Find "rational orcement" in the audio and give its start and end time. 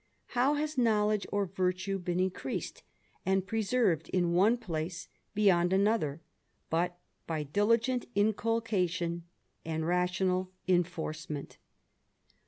9.85-11.57